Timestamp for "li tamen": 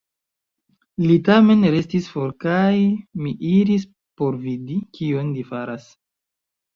1.01-1.65